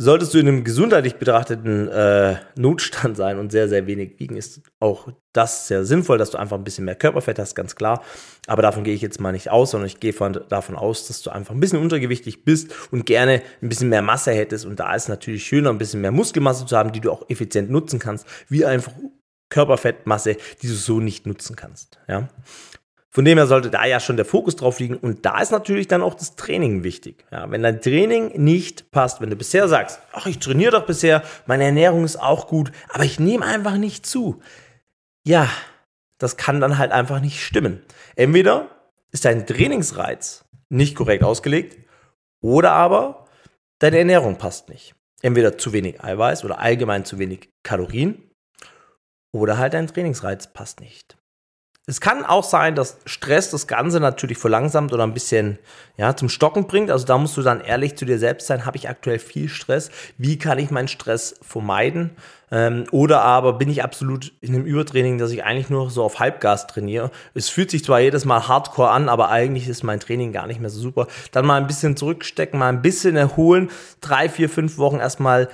solltest 0.00 0.32
du 0.32 0.38
in 0.38 0.48
einem 0.48 0.64
gesundheitlich 0.64 1.16
betrachteten 1.16 1.88
äh, 1.88 2.36
Notstand 2.56 3.18
sein 3.18 3.38
und 3.38 3.52
sehr, 3.52 3.68
sehr 3.68 3.86
wenig 3.86 4.18
wiegen, 4.18 4.34
ist 4.34 4.62
auch 4.80 5.08
das 5.34 5.68
sehr 5.68 5.84
sinnvoll, 5.84 6.16
dass 6.16 6.30
du 6.30 6.38
einfach 6.38 6.56
ein 6.56 6.64
bisschen 6.64 6.86
mehr 6.86 6.94
Körperfett 6.94 7.38
hast, 7.38 7.54
ganz 7.54 7.76
klar. 7.76 8.02
Aber 8.46 8.62
davon 8.62 8.82
gehe 8.82 8.94
ich 8.94 9.02
jetzt 9.02 9.20
mal 9.20 9.32
nicht 9.32 9.50
aus, 9.50 9.72
sondern 9.72 9.88
ich 9.88 10.00
gehe 10.00 10.14
von, 10.14 10.40
davon 10.48 10.74
aus, 10.74 11.06
dass 11.06 11.20
du 11.20 11.30
einfach 11.30 11.54
ein 11.54 11.60
bisschen 11.60 11.80
untergewichtig 11.80 12.46
bist 12.46 12.72
und 12.90 13.04
gerne 13.04 13.42
ein 13.60 13.68
bisschen 13.68 13.90
mehr 13.90 14.00
Masse 14.00 14.32
hättest. 14.32 14.64
Und 14.64 14.80
da 14.80 14.94
ist 14.94 15.10
natürlich 15.10 15.44
schöner, 15.44 15.68
ein 15.68 15.78
bisschen 15.78 16.00
mehr 16.00 16.12
Muskelmasse 16.12 16.64
zu 16.64 16.76
haben, 16.78 16.92
die 16.92 17.00
du 17.00 17.12
auch 17.12 17.28
effizient 17.28 17.70
nutzen 17.70 17.98
kannst, 17.98 18.26
wie 18.48 18.64
einfach 18.64 18.92
Körperfettmasse, 19.50 20.38
die 20.62 20.68
du 20.68 20.74
so 20.74 21.00
nicht 21.00 21.26
nutzen 21.26 21.56
kannst. 21.56 21.98
Ja. 22.08 22.30
Von 23.12 23.24
dem 23.24 23.38
her 23.38 23.48
sollte 23.48 23.70
da 23.70 23.84
ja 23.84 23.98
schon 23.98 24.16
der 24.16 24.24
Fokus 24.24 24.54
drauf 24.54 24.78
liegen. 24.78 24.96
Und 24.96 25.26
da 25.26 25.40
ist 25.40 25.50
natürlich 25.50 25.88
dann 25.88 26.00
auch 26.00 26.14
das 26.14 26.36
Training 26.36 26.84
wichtig. 26.84 27.24
Ja, 27.32 27.50
wenn 27.50 27.62
dein 27.62 27.80
Training 27.80 28.40
nicht 28.40 28.92
passt, 28.92 29.20
wenn 29.20 29.30
du 29.30 29.36
bisher 29.36 29.66
sagst, 29.66 30.00
ach, 30.12 30.26
ich 30.26 30.38
trainiere 30.38 30.72
doch 30.72 30.86
bisher, 30.86 31.24
meine 31.46 31.64
Ernährung 31.64 32.04
ist 32.04 32.16
auch 32.16 32.46
gut, 32.46 32.70
aber 32.88 33.04
ich 33.04 33.18
nehme 33.18 33.44
einfach 33.44 33.76
nicht 33.76 34.06
zu. 34.06 34.40
Ja, 35.24 35.48
das 36.18 36.36
kann 36.36 36.60
dann 36.60 36.78
halt 36.78 36.92
einfach 36.92 37.20
nicht 37.20 37.44
stimmen. 37.44 37.82
Entweder 38.14 38.68
ist 39.10 39.24
dein 39.24 39.44
Trainingsreiz 39.44 40.44
nicht 40.68 40.94
korrekt 40.94 41.24
ausgelegt 41.24 41.78
oder 42.40 42.72
aber 42.72 43.26
deine 43.80 43.98
Ernährung 43.98 44.36
passt 44.36 44.68
nicht. 44.68 44.94
Entweder 45.20 45.58
zu 45.58 45.72
wenig 45.72 46.02
Eiweiß 46.02 46.44
oder 46.44 46.60
allgemein 46.60 47.04
zu 47.04 47.18
wenig 47.18 47.50
Kalorien 47.64 48.30
oder 49.32 49.58
halt 49.58 49.74
dein 49.74 49.88
Trainingsreiz 49.88 50.52
passt 50.52 50.80
nicht. 50.80 51.19
Es 51.86 52.00
kann 52.00 52.24
auch 52.24 52.44
sein, 52.44 52.74
dass 52.74 52.98
Stress 53.06 53.50
das 53.50 53.66
Ganze 53.66 54.00
natürlich 54.00 54.38
verlangsamt 54.38 54.92
oder 54.92 55.02
ein 55.02 55.14
bisschen 55.14 55.58
ja, 55.96 56.14
zum 56.14 56.28
Stocken 56.28 56.66
bringt. 56.66 56.90
Also 56.90 57.06
da 57.06 57.18
musst 57.18 57.36
du 57.36 57.42
dann 57.42 57.60
ehrlich 57.62 57.96
zu 57.96 58.04
dir 58.04 58.18
selbst 58.18 58.46
sein, 58.46 58.66
habe 58.66 58.76
ich 58.76 58.88
aktuell 58.88 59.18
viel 59.18 59.48
Stress? 59.48 59.90
Wie 60.18 60.38
kann 60.38 60.58
ich 60.58 60.70
meinen 60.70 60.88
Stress 60.88 61.34
vermeiden? 61.42 62.10
Ähm, 62.52 62.84
oder 62.90 63.22
aber 63.22 63.54
bin 63.54 63.70
ich 63.70 63.82
absolut 63.82 64.32
in 64.40 64.54
einem 64.54 64.66
Übertraining, 64.66 65.18
dass 65.18 65.30
ich 65.30 65.42
eigentlich 65.42 65.70
nur 65.70 65.90
so 65.90 66.04
auf 66.04 66.20
Halbgas 66.20 66.66
trainiere. 66.66 67.10
Es 67.34 67.48
fühlt 67.48 67.70
sich 67.70 67.84
zwar 67.84 68.00
jedes 68.00 68.24
Mal 68.24 68.46
hardcore 68.46 68.90
an, 68.90 69.08
aber 69.08 69.30
eigentlich 69.30 69.66
ist 69.66 69.82
mein 69.82 70.00
Training 70.00 70.32
gar 70.32 70.46
nicht 70.46 70.60
mehr 70.60 70.70
so 70.70 70.80
super. 70.80 71.06
Dann 71.32 71.46
mal 71.46 71.56
ein 71.56 71.66
bisschen 71.66 71.96
zurückstecken, 71.96 72.58
mal 72.58 72.68
ein 72.68 72.82
bisschen 72.82 73.16
erholen, 73.16 73.70
drei, 74.00 74.28
vier, 74.28 74.48
fünf 74.48 74.78
Wochen 74.78 74.98
erstmal 74.98 75.48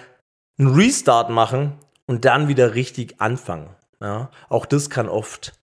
einen 0.59 0.75
Restart 0.75 1.31
machen 1.31 1.75
und 2.07 2.25
dann 2.25 2.49
wieder 2.49 2.75
richtig 2.75 3.21
anfangen. 3.21 3.71
Ja, 4.01 4.31
auch 4.49 4.67
das 4.67 4.91
kann 4.91 5.09
oft 5.09 5.55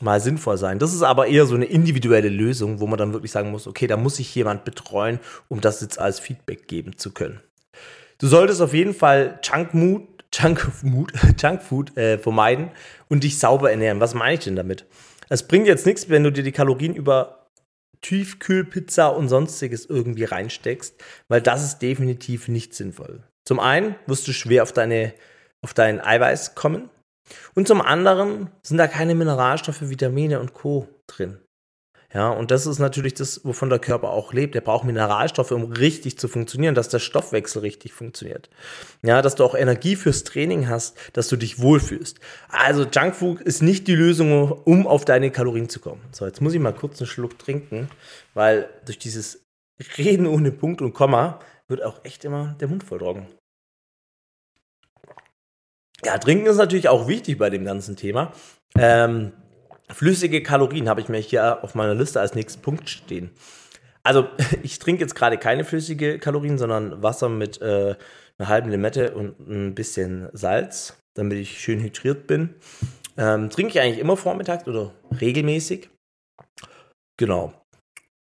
mal 0.00 0.20
sinnvoll 0.20 0.58
sein. 0.58 0.78
Das 0.78 0.92
ist 0.92 1.02
aber 1.02 1.26
eher 1.26 1.46
so 1.46 1.54
eine 1.54 1.64
individuelle 1.64 2.28
Lösung, 2.28 2.80
wo 2.80 2.86
man 2.86 2.98
dann 2.98 3.12
wirklich 3.12 3.32
sagen 3.32 3.50
muss, 3.50 3.66
okay, 3.66 3.86
da 3.86 3.96
muss 3.96 4.16
sich 4.16 4.34
jemand 4.34 4.64
betreuen, 4.64 5.20
um 5.48 5.60
das 5.60 5.80
jetzt 5.80 5.98
als 5.98 6.20
Feedback 6.20 6.68
geben 6.68 6.98
zu 6.98 7.12
können. 7.12 7.40
Du 8.18 8.26
solltest 8.28 8.60
auf 8.60 8.74
jeden 8.74 8.94
Fall 8.94 9.38
Junkmood, 9.42 10.02
Junkfood, 10.32 11.12
Junkfood 11.42 11.96
äh, 11.96 12.18
vermeiden 12.18 12.70
und 13.08 13.24
dich 13.24 13.38
sauber 13.38 13.70
ernähren. 13.70 14.00
Was 14.00 14.14
meine 14.14 14.34
ich 14.34 14.44
denn 14.44 14.56
damit? 14.56 14.84
Es 15.28 15.46
bringt 15.46 15.66
jetzt 15.66 15.86
nichts, 15.86 16.08
wenn 16.08 16.24
du 16.24 16.30
dir 16.30 16.44
die 16.44 16.52
Kalorien 16.52 16.94
über 16.94 17.48
Tiefkühlpizza 18.02 19.08
und 19.08 19.28
sonstiges 19.28 19.86
irgendwie 19.86 20.24
reinsteckst, 20.24 21.02
weil 21.28 21.40
das 21.40 21.64
ist 21.64 21.78
definitiv 21.80 22.48
nicht 22.48 22.74
sinnvoll. 22.74 23.22
Zum 23.44 23.60
einen 23.60 23.96
wirst 24.06 24.28
du 24.28 24.32
schwer 24.32 24.62
auf 24.62 24.72
deine 24.72 25.14
auf 25.62 25.74
dein 25.74 26.00
Eiweiß 26.00 26.54
kommen, 26.54 26.90
und 27.54 27.68
zum 27.68 27.80
anderen 27.80 28.50
sind 28.62 28.78
da 28.78 28.86
keine 28.86 29.14
Mineralstoffe, 29.14 29.88
Vitamine 29.88 30.40
und 30.40 30.54
Co. 30.54 30.88
drin. 31.06 31.38
Ja, 32.14 32.30
und 32.30 32.50
das 32.50 32.66
ist 32.66 32.78
natürlich 32.78 33.14
das, 33.14 33.44
wovon 33.44 33.68
der 33.68 33.78
Körper 33.78 34.10
auch 34.10 34.32
lebt. 34.32 34.54
Er 34.54 34.60
braucht 34.60 34.84
Mineralstoffe, 34.84 35.50
um 35.50 35.64
richtig 35.64 36.18
zu 36.18 36.28
funktionieren, 36.28 36.74
dass 36.74 36.88
der 36.88 37.00
Stoffwechsel 37.00 37.60
richtig 37.60 37.92
funktioniert. 37.92 38.48
Ja, 39.02 39.20
dass 39.22 39.34
du 39.34 39.44
auch 39.44 39.54
Energie 39.54 39.96
fürs 39.96 40.24
Training 40.24 40.68
hast, 40.68 40.96
dass 41.12 41.28
du 41.28 41.36
dich 41.36 41.60
wohlfühlst. 41.60 42.18
Also 42.48 42.84
Junkfood 42.84 43.42
ist 43.42 43.62
nicht 43.62 43.88
die 43.88 43.94
Lösung, 43.94 44.50
um 44.50 44.86
auf 44.86 45.04
deine 45.04 45.30
Kalorien 45.30 45.68
zu 45.68 45.80
kommen. 45.80 46.00
So, 46.12 46.24
jetzt 46.24 46.40
muss 46.40 46.54
ich 46.54 46.60
mal 46.60 46.72
kurz 46.72 47.00
einen 47.00 47.08
Schluck 47.08 47.38
trinken, 47.38 47.90
weil 48.34 48.70
durch 48.86 48.98
dieses 48.98 49.42
Reden 49.98 50.26
ohne 50.26 50.52
Punkt 50.52 50.80
und 50.80 50.94
Komma 50.94 51.40
wird 51.68 51.82
auch 51.82 52.04
echt 52.04 52.24
immer 52.24 52.56
der 52.60 52.68
Mund 52.68 52.84
voll 52.84 53.00
trocken. 53.00 53.26
Ja, 56.04 56.18
trinken 56.18 56.46
ist 56.46 56.56
natürlich 56.56 56.88
auch 56.88 57.08
wichtig 57.08 57.38
bei 57.38 57.50
dem 57.50 57.64
ganzen 57.64 57.96
Thema. 57.96 58.32
Ähm, 58.78 59.32
flüssige 59.90 60.42
Kalorien 60.42 60.88
habe 60.88 61.00
ich 61.00 61.08
mir 61.08 61.18
hier 61.18 61.64
auf 61.64 61.74
meiner 61.74 61.94
Liste 61.94 62.20
als 62.20 62.34
nächsten 62.34 62.62
Punkt 62.62 62.88
stehen. 62.88 63.30
Also, 64.02 64.28
ich 64.62 64.78
trinke 64.78 65.02
jetzt 65.02 65.14
gerade 65.14 65.38
keine 65.38 65.64
flüssige 65.64 66.18
Kalorien, 66.18 66.58
sondern 66.58 67.02
Wasser 67.02 67.28
mit 67.28 67.60
äh, 67.62 67.96
einer 68.38 68.48
halben 68.48 68.70
Limette 68.70 69.14
und 69.14 69.38
ein 69.40 69.74
bisschen 69.74 70.28
Salz, 70.32 70.98
damit 71.14 71.38
ich 71.38 71.60
schön 71.60 71.80
hydriert 71.80 72.26
bin. 72.26 72.54
Ähm, 73.16 73.48
trinke 73.48 73.72
ich 73.72 73.80
eigentlich 73.80 73.98
immer 73.98 74.16
vormittags 74.16 74.68
oder 74.68 74.92
regelmäßig. 75.20 75.88
Genau. 77.18 77.54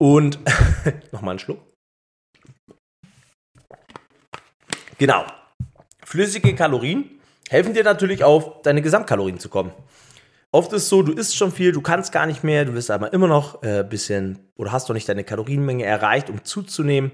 Und 0.00 0.40
nochmal 1.12 1.33
einen 1.33 1.38
Schluck. 1.38 1.61
Genau. 4.99 5.25
Flüssige 6.04 6.54
Kalorien 6.57 7.22
helfen 7.53 7.75
dir 7.75 7.85
natürlich 7.85 8.25
auf 8.25 8.63
deine 8.63 8.81
Gesamtkalorien 8.81 9.39
zu 9.39 9.51
kommen. 9.51 9.73
Oft 10.53 10.73
ist 10.73 10.85
es 10.85 10.89
so, 10.89 11.03
du 11.03 11.13
isst 11.13 11.37
schon 11.37 11.53
viel, 11.53 11.73
du 11.73 11.83
kannst 11.83 12.11
gar 12.11 12.27
nicht 12.27 12.43
mehr, 12.43 12.65
du 12.65 12.75
wirst 12.75 12.91
aber 12.91 13.13
immer 13.13 13.29
noch 13.29 13.63
ein 13.63 13.81
äh, 13.81 13.87
bisschen 13.89 14.39
oder 14.57 14.73
hast 14.73 14.89
doch 14.89 14.95
nicht 14.95 15.09
deine 15.09 15.23
Kalorienmenge 15.23 15.85
erreicht, 15.85 16.31
um 16.31 16.45
zuzunehmen. 16.45 17.13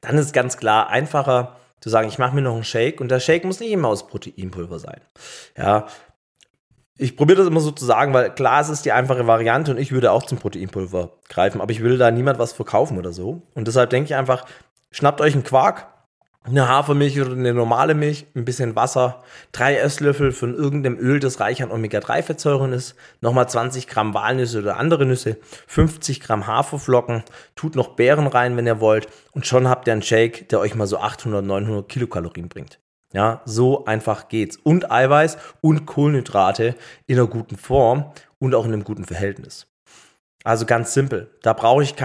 Dann 0.00 0.18
ist 0.18 0.26
es 0.26 0.32
ganz 0.32 0.56
klar 0.56 0.88
einfacher 0.88 1.56
zu 1.80 1.88
sagen, 1.88 2.08
ich 2.08 2.18
mache 2.18 2.34
mir 2.34 2.42
noch 2.42 2.54
einen 2.54 2.64
Shake 2.64 3.00
und 3.00 3.10
der 3.10 3.20
Shake 3.20 3.44
muss 3.44 3.60
nicht 3.60 3.70
immer 3.70 3.88
aus 3.88 4.08
Proteinpulver 4.08 4.78
sein. 4.78 5.00
Ja, 5.56 5.86
ich 6.98 7.16
probiere 7.16 7.38
das 7.38 7.46
immer 7.46 7.60
so 7.60 7.70
zu 7.70 7.84
sagen, 7.84 8.12
weil 8.12 8.34
klar, 8.34 8.60
es 8.60 8.68
ist 8.68 8.84
die 8.84 8.92
einfache 8.92 9.26
Variante 9.26 9.70
und 9.70 9.78
ich 9.78 9.92
würde 9.92 10.10
auch 10.10 10.24
zum 10.24 10.38
Proteinpulver 10.38 11.10
greifen, 11.28 11.60
aber 11.60 11.70
ich 11.70 11.82
will 11.82 11.98
da 11.98 12.10
niemand 12.10 12.38
was 12.38 12.52
verkaufen 12.52 12.98
oder 12.98 13.12
so. 13.12 13.42
Und 13.54 13.68
deshalb 13.68 13.90
denke 13.90 14.06
ich 14.06 14.14
einfach, 14.16 14.46
schnappt 14.90 15.20
euch 15.20 15.34
einen 15.34 15.44
Quark, 15.44 15.88
eine 16.46 16.68
Hafermilch 16.68 17.20
oder 17.20 17.32
eine 17.32 17.52
normale 17.52 17.94
Milch, 17.94 18.26
ein 18.34 18.44
bisschen 18.44 18.76
Wasser, 18.76 19.22
drei 19.52 19.76
Esslöffel 19.76 20.32
von 20.32 20.54
irgendeinem 20.54 20.98
Öl, 20.98 21.20
das 21.20 21.40
reich 21.40 21.62
an 21.62 21.70
Omega-3-Fettsäuren 21.70 22.72
ist, 22.72 22.94
nochmal 23.20 23.48
20 23.48 23.88
Gramm 23.88 24.14
Walnüsse 24.14 24.60
oder 24.60 24.76
andere 24.76 25.06
Nüsse, 25.06 25.38
50 25.66 26.20
Gramm 26.20 26.46
Haferflocken, 26.46 27.24
tut 27.54 27.74
noch 27.74 27.96
Beeren 27.96 28.26
rein, 28.26 28.56
wenn 28.56 28.66
ihr 28.66 28.80
wollt, 28.80 29.08
und 29.32 29.46
schon 29.46 29.68
habt 29.68 29.86
ihr 29.88 29.92
einen 29.92 30.02
Shake, 30.02 30.48
der 30.48 30.60
euch 30.60 30.74
mal 30.74 30.86
so 30.86 30.98
800, 30.98 31.44
900 31.44 31.88
Kilokalorien 31.88 32.48
bringt. 32.48 32.78
Ja, 33.12 33.40
so 33.44 33.84
einfach 33.84 34.28
geht's. 34.28 34.56
Und 34.56 34.90
Eiweiß 34.90 35.38
und 35.60 35.86
Kohlenhydrate 35.86 36.74
in 37.06 37.18
einer 37.18 37.28
guten 37.28 37.56
Form 37.56 38.12
und 38.38 38.54
auch 38.54 38.66
in 38.66 38.72
einem 38.72 38.84
guten 38.84 39.04
Verhältnis. 39.04 39.68
Also 40.44 40.66
ganz 40.66 40.92
simpel. 40.92 41.30
Da 41.42 41.52
brauche 41.54 41.82
ich 41.82 41.96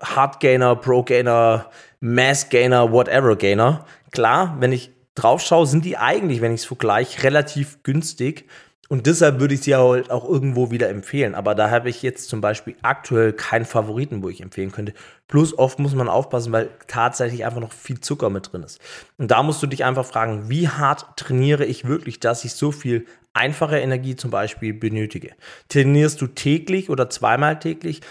keinen 0.00 0.16
Hardgainer, 0.16 0.76
Pro-Gainer, 0.76 1.70
Mass-Gainer, 2.00 2.92
Whatever-Gainer. 2.92 3.84
Klar, 4.10 4.56
wenn 4.60 4.72
ich 4.72 4.90
drauf 5.14 5.42
schaue, 5.42 5.66
sind 5.66 5.84
die 5.84 5.96
eigentlich, 5.96 6.40
wenn 6.40 6.52
ich 6.52 6.62
es 6.62 6.66
vergleiche, 6.66 7.22
relativ 7.22 7.82
günstig. 7.82 8.48
Und 8.88 9.06
deshalb 9.06 9.40
würde 9.40 9.54
ich 9.54 9.62
sie 9.62 9.74
halt 9.74 10.10
auch 10.10 10.28
irgendwo 10.28 10.70
wieder 10.70 10.90
empfehlen. 10.90 11.34
Aber 11.34 11.54
da 11.54 11.70
habe 11.70 11.88
ich 11.88 12.02
jetzt 12.02 12.28
zum 12.28 12.42
Beispiel 12.42 12.76
aktuell 12.82 13.32
keinen 13.32 13.64
Favoriten, 13.64 14.22
wo 14.22 14.28
ich 14.28 14.42
empfehlen 14.42 14.70
könnte. 14.70 14.92
Plus 15.28 15.56
oft 15.56 15.78
muss 15.78 15.94
man 15.94 16.08
aufpassen, 16.10 16.52
weil 16.52 16.68
tatsächlich 16.88 17.46
einfach 17.46 17.60
noch 17.60 17.72
viel 17.72 18.00
Zucker 18.00 18.28
mit 18.28 18.52
drin 18.52 18.62
ist. 18.62 18.80
Und 19.16 19.30
da 19.30 19.42
musst 19.42 19.62
du 19.62 19.66
dich 19.66 19.84
einfach 19.84 20.04
fragen, 20.04 20.50
wie 20.50 20.68
hart 20.68 21.16
trainiere 21.16 21.64
ich 21.64 21.86
wirklich, 21.86 22.20
dass 22.20 22.44
ich 22.44 22.52
so 22.52 22.70
viel 22.70 23.06
einfache 23.32 23.78
Energie 23.78 24.14
zum 24.14 24.30
Beispiel 24.30 24.74
benötige. 24.74 25.30
Trainierst 25.68 26.20
du 26.20 26.26
täglich 26.26 26.90
oder 26.90 27.08
zweimal 27.08 27.58
täglich? 27.58 28.02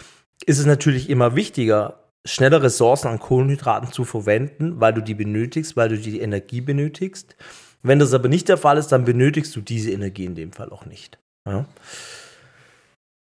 Ist 0.45 0.59
es 0.59 0.65
natürlich 0.65 1.09
immer 1.09 1.35
wichtiger, 1.35 2.01
schnelle 2.25 2.61
Ressourcen 2.61 3.07
an 3.07 3.19
Kohlenhydraten 3.19 3.91
zu 3.91 4.05
verwenden, 4.05 4.79
weil 4.79 4.93
du 4.93 5.01
die 5.01 5.15
benötigst, 5.15 5.75
weil 5.75 5.89
du 5.89 5.97
die 5.97 6.19
Energie 6.19 6.61
benötigst. 6.61 7.35
Wenn 7.83 7.99
das 7.99 8.13
aber 8.13 8.29
nicht 8.29 8.47
der 8.47 8.57
Fall 8.57 8.77
ist, 8.77 8.89
dann 8.89 9.05
benötigst 9.05 9.55
du 9.55 9.61
diese 9.61 9.91
Energie 9.91 10.25
in 10.25 10.35
dem 10.35 10.51
Fall 10.51 10.69
auch 10.69 10.85
nicht. 10.85 11.17
Ja. 11.47 11.65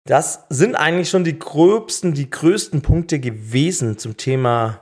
Das 0.07 0.47
sind 0.49 0.75
eigentlich 0.75 1.11
schon 1.11 1.25
die 1.25 1.38
gröbsten, 1.38 2.15
die 2.15 2.31
größten 2.31 2.81
Punkte 2.81 3.21
gewesen 3.21 3.99
zum 3.99 4.17
Thema 4.17 4.81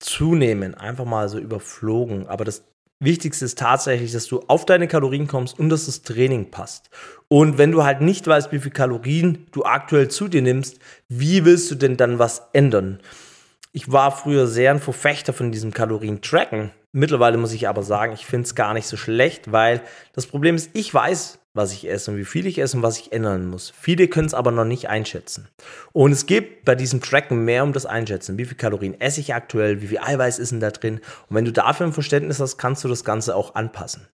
Zunehmen. 0.00 0.74
Einfach 0.74 1.04
mal 1.04 1.28
so 1.28 1.38
überflogen. 1.38 2.26
Aber 2.26 2.44
das 2.44 2.64
Wichtigste 3.00 3.44
ist 3.44 3.58
tatsächlich, 3.58 4.10
dass 4.10 4.26
du 4.26 4.40
auf 4.48 4.66
deine 4.66 4.88
Kalorien 4.88 5.28
kommst 5.28 5.58
und 5.58 5.68
dass 5.68 5.86
das 5.86 6.02
Training 6.02 6.50
passt. 6.50 6.90
Und 7.28 7.56
wenn 7.56 7.70
du 7.70 7.84
halt 7.84 8.00
nicht 8.00 8.26
weißt, 8.26 8.50
wie 8.50 8.58
viel 8.58 8.72
Kalorien 8.72 9.46
du 9.52 9.64
aktuell 9.64 10.08
zu 10.08 10.26
dir 10.26 10.42
nimmst, 10.42 10.80
wie 11.08 11.44
willst 11.44 11.70
du 11.70 11.76
denn 11.76 11.96
dann 11.96 12.18
was 12.18 12.48
ändern? 12.52 12.98
Ich 13.72 13.92
war 13.92 14.10
früher 14.10 14.48
sehr 14.48 14.72
ein 14.72 14.80
Verfechter 14.80 15.32
von 15.32 15.52
diesem 15.52 15.72
Kalorien-Tracken. 15.72 16.72
Mittlerweile 16.90 17.36
muss 17.36 17.52
ich 17.52 17.68
aber 17.68 17.84
sagen, 17.84 18.14
ich 18.14 18.26
finde 18.26 18.46
es 18.46 18.56
gar 18.56 18.74
nicht 18.74 18.88
so 18.88 18.96
schlecht, 18.96 19.52
weil 19.52 19.80
das 20.14 20.26
Problem 20.26 20.56
ist, 20.56 20.70
ich 20.72 20.92
weiß, 20.92 21.38
was 21.58 21.72
ich 21.72 21.86
esse 21.86 22.10
und 22.10 22.16
wie 22.16 22.24
viel 22.24 22.46
ich 22.46 22.58
esse 22.58 22.78
und 22.78 22.82
was 22.82 22.98
ich 22.98 23.12
ändern 23.12 23.46
muss. 23.46 23.70
Viele 23.78 24.08
können 24.08 24.26
es 24.26 24.32
aber 24.32 24.50
noch 24.50 24.64
nicht 24.64 24.88
einschätzen. 24.88 25.48
Und 25.92 26.12
es 26.12 26.24
geht 26.24 26.64
bei 26.64 26.74
diesem 26.74 27.02
Tracken 27.02 27.44
mehr 27.44 27.64
um 27.64 27.74
das 27.74 27.84
Einschätzen. 27.84 28.38
Wie 28.38 28.46
viel 28.46 28.56
Kalorien 28.56 28.98
esse 28.98 29.20
ich 29.20 29.34
aktuell? 29.34 29.82
Wie 29.82 29.88
viel 29.88 29.98
Eiweiß 29.98 30.38
ist 30.38 30.52
denn 30.52 30.60
da 30.60 30.70
drin? 30.70 31.00
Und 31.28 31.36
wenn 31.36 31.44
du 31.44 31.52
dafür 31.52 31.84
ein 31.84 31.92
Verständnis 31.92 32.40
hast, 32.40 32.56
kannst 32.56 32.82
du 32.84 32.88
das 32.88 33.04
Ganze 33.04 33.36
auch 33.36 33.54
anpassen. 33.54 34.08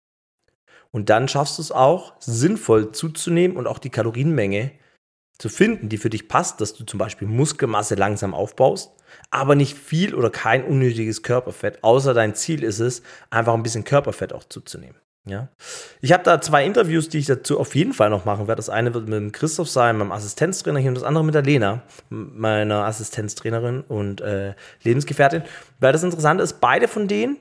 Und 0.90 1.10
dann 1.10 1.28
schaffst 1.28 1.60
du 1.60 1.62
es 1.62 1.72
auch, 1.72 2.14
sinnvoll 2.20 2.92
zuzunehmen 2.92 3.58
und 3.58 3.68
auch 3.68 3.80
die 3.80 3.90
Kalorienmenge 3.90 4.72
zu 5.38 5.50
finden, 5.50 5.90
die 5.90 5.98
für 5.98 6.10
dich 6.10 6.28
passt, 6.28 6.62
dass 6.62 6.74
du 6.74 6.84
zum 6.86 7.00
Beispiel 7.00 7.28
Muskelmasse 7.28 7.96
langsam 7.96 8.34
aufbaust, 8.34 8.92
aber 9.32 9.56
nicht 9.56 9.78
viel 9.78 10.16
oder 10.16 10.30
kein 10.30 10.64
unnötiges 10.64 11.24
Körperfett, 11.24 11.84
außer 11.84 12.14
dein 12.14 12.36
Ziel 12.36 12.64
ist 12.64 12.80
es, 12.80 13.02
einfach 13.30 13.54
ein 13.54 13.64
bisschen 13.64 13.84
Körperfett 13.84 14.34
auch 14.34 14.44
zuzunehmen. 14.44 14.96
Ja. 15.26 15.48
Ich 16.02 16.12
habe 16.12 16.24
da 16.24 16.42
zwei 16.42 16.66
Interviews, 16.66 17.08
die 17.08 17.20
ich 17.20 17.28
dazu 17.28 17.58
auf 17.58 17.76
jeden 17.76 17.94
Fall 17.94 18.10
noch 18.10 18.26
machen 18.26 18.48
werde. 18.48 18.60
Das 18.60 18.70
eine 18.70 18.94
wird 18.94 19.08
mit 19.08 19.14
dem 19.14 19.32
Christoph 19.32 19.70
sein, 19.70 19.98
meinem 19.98 20.12
Assistenztrainer 20.12 20.80
hier, 20.80 20.90
und 20.90 20.96
das 20.96 21.04
andere 21.04 21.24
mit 21.24 21.34
der 21.34 21.44
Lena, 21.44 21.84
meiner 22.10 22.86
Assistenztrainerin 22.86 23.82
und 23.82 24.20
äh, 24.20 24.54
Lebensgefährtin. 24.84 25.44
Weil 25.80 25.94
das 25.94 26.04
Interessante 26.04 26.44
ist, 26.44 26.60
beide 26.60 26.90
von 26.90 27.08
denen 27.08 27.38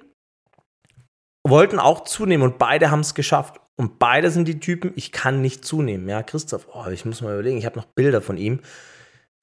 wollten 1.45 1.81
auch 1.81 2.05
zunehmen 2.05 2.45
und 2.45 2.59
beide 2.59 2.93
haben 2.93 3.01
es 3.01 3.15
geschafft. 3.15 3.61
Und 3.77 3.99
beide 3.99 4.31
sind 4.31 4.47
die 4.47 4.61
Typen, 4.61 4.93
ich 4.95 5.11
kann 5.11 5.41
nicht 5.41 5.65
zunehmen. 5.65 6.09
Ja, 6.09 6.23
Christoph, 6.23 6.69
oh, 6.73 6.87
ich 6.89 7.05
muss 7.05 7.21
mal 7.21 7.33
überlegen, 7.33 7.59
ich 7.59 7.67
habe 7.67 7.79
noch 7.79 7.87
Bilder 7.87 8.23
von 8.23 8.37
ihm. 8.37 8.61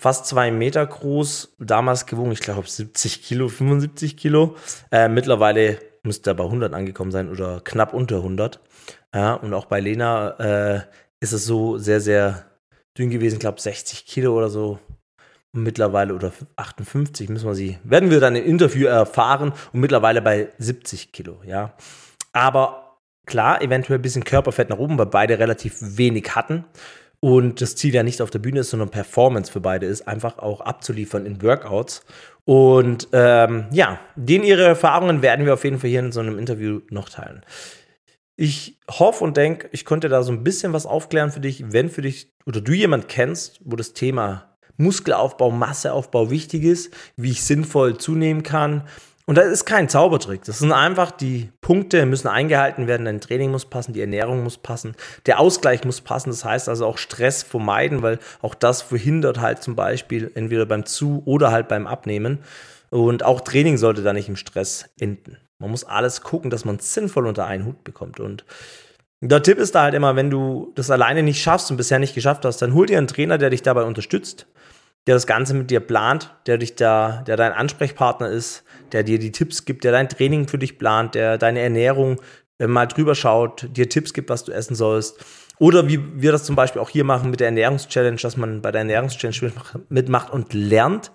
Fast 0.02 0.28
zwei 0.28 0.50
Meter 0.50 0.86
groß, 0.86 1.56
damals 1.60 2.06
gewogen, 2.06 2.32
ich 2.32 2.40
glaube 2.40 2.66
70 2.66 3.22
Kilo, 3.22 3.50
75 3.50 4.16
Kilo. 4.16 4.56
Äh, 4.92 5.10
mittlerweile 5.10 5.80
müsste 6.04 6.34
bei 6.36 6.44
100 6.44 6.74
angekommen 6.74 7.12
sein 7.12 7.30
oder 7.30 7.62
knapp 7.62 7.94
unter 7.94 8.18
100. 8.18 8.60
Ja, 9.14 9.34
und 9.34 9.54
auch 9.54 9.66
bei 9.66 9.80
Lena 9.80 10.32
äh, 10.40 10.82
ist 11.20 11.34
es 11.34 11.46
so 11.46 11.78
sehr, 11.78 12.02
sehr 12.02 12.46
dünn 12.98 13.10
gewesen, 13.10 13.36
ich 13.36 13.40
glaube 13.40 13.62
60 13.62 14.06
Kilo 14.06 14.38
oder 14.38 14.50
so. 14.50 14.80
Mittlerweile 15.52 16.14
oder 16.14 16.32
58 16.58 17.28
müssen 17.30 17.48
wir 17.48 17.56
sie, 17.56 17.80
werden 17.84 18.12
wir 18.12 18.20
dann 18.20 18.36
im 18.36 18.46
Interview 18.46 18.86
erfahren 18.86 19.52
und 19.74 19.80
mittlerweile 19.80 20.22
bei 20.22 20.50
70 20.60 21.12
Kilo, 21.12 21.42
ja. 21.44 21.74
Aber 22.34 22.98
klar, 23.26 23.60
eventuell 23.62 23.98
ein 23.98 24.04
bisschen 24.04 24.24
Körperfett 24.24 24.70
nach 24.70 24.78
oben, 24.78 25.00
weil 25.00 25.08
beide 25.08 25.40
relativ 25.40 25.78
wenig 25.80 26.36
hatten. 26.36 26.66
Und 27.22 27.62
das 27.62 27.76
Ziel 27.76 27.94
ja 27.94 28.04
nicht 28.04 28.22
auf 28.22 28.30
der 28.30 28.40
Bühne 28.40 28.62
ist, 28.62 28.70
sondern 28.70 28.90
Performance 28.90 29.52
für 29.52 29.60
beide 29.60 29.86
ist, 29.86 30.08
einfach 30.08 30.38
auch 30.40 30.62
abzuliefern 30.62 31.26
in 31.26 31.42
Workouts. 31.42 32.06
Und 32.46 33.10
ähm, 33.12 33.66
ja, 33.72 34.00
denen 34.16 34.44
ihre 34.44 34.64
Erfahrungen 34.64 35.22
werden 35.22 35.46
wir 35.46 35.54
auf 35.54 35.64
jeden 35.64 35.80
Fall 35.80 35.90
hier 35.90 36.00
in 36.00 36.12
so 36.12 36.22
einem 36.22 36.40
Interview 36.40 36.80
noch 36.90 37.10
teilen. 37.10 37.44
Ich 38.38 38.80
hoffe 38.90 39.24
und 39.26 39.36
denke, 39.36 39.68
ich 39.74 39.84
konnte 39.84 40.08
da 40.08 40.24
so 40.24 40.32
ein 40.32 40.46
bisschen 40.46 40.72
was 40.72 40.86
aufklären 40.86 41.32
für 41.32 41.42
dich, 41.42 41.74
wenn 41.74 41.90
für 41.90 42.02
dich 42.02 42.32
oder 42.46 42.62
du 42.62 42.72
jemand 42.72 43.10
kennst, 43.10 43.60
wo 43.66 43.76
das 43.76 43.92
Thema 43.92 44.58
Muskelaufbau, 44.78 45.52
Masseaufbau 45.52 46.32
wichtig 46.32 46.64
ist, 46.64 46.94
wie 47.18 47.32
ich 47.32 47.44
sinnvoll 47.44 47.98
zunehmen 47.98 48.44
kann. 48.44 48.88
Und 49.30 49.38
das 49.38 49.46
ist 49.46 49.66
kein 49.66 49.88
Zaubertrick. 49.88 50.44
Das 50.46 50.58
sind 50.58 50.72
einfach 50.72 51.12
die 51.12 51.52
Punkte, 51.62 52.04
müssen 52.08 52.28
eingehalten 52.28 52.88
werden. 52.88 53.06
Dein 53.06 53.22
Training 53.22 53.52
muss 53.52 53.66
passen, 53.66 53.94
die 53.94 54.02
Ernährung 54.02 54.42
muss 54.42 54.58
passen, 54.58 54.96
der 55.28 55.40
Ausgleich 55.40 55.84
muss 55.84 56.02
passen. 56.02 56.32
Das 56.32 56.44
heißt 56.44 56.68
also 56.68 56.88
auch 56.88 56.98
Stress 56.98 57.44
vermeiden, 57.44 58.02
weil 58.02 58.18
auch 58.42 58.56
das 58.56 58.82
verhindert 58.82 59.40
halt 59.40 59.62
zum 59.62 59.76
Beispiel 59.76 60.32
entweder 60.34 60.66
beim 60.66 60.84
Zu- 60.84 61.22
oder 61.26 61.52
halt 61.52 61.68
beim 61.68 61.86
Abnehmen. 61.86 62.40
Und 62.90 63.24
auch 63.24 63.42
Training 63.42 63.78
sollte 63.78 64.02
da 64.02 64.14
nicht 64.14 64.30
im 64.30 64.36
Stress 64.36 64.90
enden. 65.00 65.38
Man 65.60 65.70
muss 65.70 65.84
alles 65.84 66.22
gucken, 66.22 66.50
dass 66.50 66.66
man 66.66 66.78
es 66.78 66.92
sinnvoll 66.96 67.28
unter 67.28 67.46
einen 67.46 67.66
Hut 67.66 67.84
bekommt. 67.84 68.20
Und 68.20 68.46
der 69.22 69.44
Tipp 69.44 69.60
ist 69.60 69.76
da 69.76 69.84
halt 69.84 69.94
immer, 69.94 70.16
wenn 70.16 70.32
du 70.32 70.72
das 70.74 70.90
alleine 70.90 71.22
nicht 71.22 71.40
schaffst 71.40 71.70
und 71.70 71.78
bisher 71.78 72.00
nicht 72.00 72.16
geschafft 72.16 72.46
hast, 72.46 72.64
dann 72.64 72.74
hol 72.74 72.88
dir 72.88 72.98
einen 72.98 73.06
Trainer, 73.06 73.38
der 73.38 73.52
dich 73.52 73.62
dabei 73.62 73.84
unterstützt, 73.84 74.48
der 75.08 75.16
das 75.16 75.28
Ganze 75.28 75.54
mit 75.54 75.72
dir 75.72 75.80
plant, 75.80 76.36
der 76.46 76.58
dich 76.58 76.76
da, 76.76 77.24
der 77.26 77.38
dein 77.38 77.52
Ansprechpartner 77.52 78.30
ist, 78.30 78.64
der 78.92 79.04
dir 79.04 79.20
die 79.20 79.32
Tipps 79.32 79.66
gibt, 79.66 79.84
der 79.84 79.92
dein 79.92 80.10
Training 80.10 80.48
für 80.48 80.58
dich 80.58 80.78
plant, 80.78 81.16
der 81.16 81.38
deine 81.38 81.62
Ernährung 81.62 82.22
äh, 82.60 82.68
mal 82.68 82.86
drüber 82.86 83.16
schaut, 83.16 83.68
dir 83.76 83.90
Tipps 83.90 84.14
gibt, 84.14 84.30
was 84.30 84.44
du 84.44 84.52
essen 84.52 84.76
sollst. 84.76 85.24
Oder 85.58 85.88
wie 85.88 86.22
wir 86.22 86.32
das 86.32 86.44
zum 86.44 86.56
Beispiel 86.56 86.82
auch 86.82 86.90
hier 86.90 87.04
machen 87.04 87.32
mit 87.32 87.40
der 87.40 87.48
Ernährungschallenge, 87.48 88.18
dass 88.18 88.38
man 88.38 88.62
bei 88.62 88.72
der 88.72 88.80
Ernährungschallenge 88.80 89.52
mitmacht 89.90 90.32
und 90.32 90.54
lernt, 90.54 91.12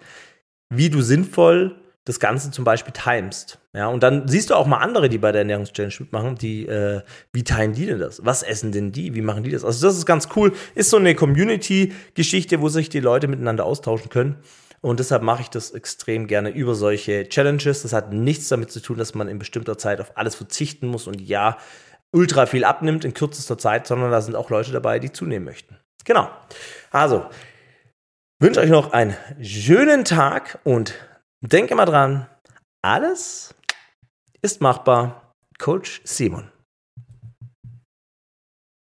wie 0.69 0.91
du 0.91 1.00
sinnvoll 1.00 1.76
das 2.04 2.20
Ganze 2.20 2.50
zum 2.50 2.64
Beispiel 2.64 2.92
timest. 2.92 3.58
Ja, 3.73 3.88
und 3.88 4.02
dann 4.02 4.28
siehst 4.28 4.50
du 4.50 4.54
auch 4.54 4.66
mal 4.66 4.78
andere, 4.78 5.08
die 5.08 5.18
bei 5.18 5.32
der 5.32 5.40
Ernährungschallenge 5.40 5.94
mitmachen, 6.00 6.37
die, 6.37 6.66
äh, 6.66 7.00
wie 7.32 7.44
timen 7.44 7.73
die 7.73 7.87
denn 7.87 7.99
das? 7.99 8.25
Was 8.25 8.42
essen 8.42 8.73
denn 8.73 8.92
die? 8.92 9.14
Wie 9.14 9.23
machen 9.23 9.42
die 9.42 9.50
das? 9.50 9.64
Also 9.64 9.87
das 9.87 9.96
ist 9.96 10.06
ganz 10.06 10.28
cool. 10.37 10.52
Ist 10.75 10.90
so 10.90 10.99
eine 10.99 11.14
Community-Geschichte, 11.14 12.61
wo 12.61 12.68
sich 12.68 12.90
die 12.90 13.00
Leute 13.00 13.26
miteinander 13.26 13.64
austauschen 13.64 14.11
können. 14.11 14.37
Und 14.82 15.00
deshalb 15.00 15.23
mache 15.23 15.40
ich 15.40 15.49
das 15.49 15.70
extrem 15.70 16.26
gerne 16.26 16.50
über 16.50 16.75
solche 16.75 17.26
Challenges. 17.26 17.82
Das 17.82 17.94
hat 17.94 18.12
nichts 18.12 18.49
damit 18.49 18.70
zu 18.70 18.80
tun, 18.80 18.99
dass 18.99 19.14
man 19.14 19.28
in 19.28 19.38
bestimmter 19.38 19.78
Zeit 19.78 19.99
auf 19.99 20.18
alles 20.18 20.34
verzichten 20.34 20.88
muss 20.88 21.06
und 21.06 21.23
ja, 21.23 21.56
ultra 22.12 22.44
viel 22.44 22.64
abnimmt 22.64 23.06
in 23.06 23.14
kürzester 23.14 23.56
Zeit, 23.56 23.87
sondern 23.87 24.11
da 24.11 24.20
sind 24.20 24.37
auch 24.37 24.50
Leute 24.50 24.73
dabei, 24.73 24.99
die 24.99 25.11
zunehmen 25.11 25.46
möchten. 25.46 25.78
Genau. 26.04 26.28
Also, 26.90 27.25
wünsche 28.38 28.61
euch 28.61 28.68
noch 28.68 28.92
einen 28.92 29.16
schönen 29.40 30.04
Tag 30.04 30.58
und 30.64 30.94
Denke 31.47 31.75
mal 31.75 31.85
dran, 31.85 32.27
alles 32.81 33.55
ist 34.41 34.63
machbar. 34.63 35.35
Coach 35.59 36.01
Simon. 36.03 36.51